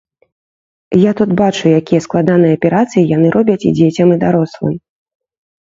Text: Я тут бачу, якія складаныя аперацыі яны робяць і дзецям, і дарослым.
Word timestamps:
Я 0.99 1.11
тут 1.19 1.29
бачу, 1.41 1.65
якія 1.81 2.01
складаныя 2.07 2.57
аперацыі 2.59 3.05
яны 3.15 3.27
робяць 3.39 3.61
і 3.67 3.75
дзецям, 3.83 4.07
і 4.19 4.21
дарослым. 4.27 4.75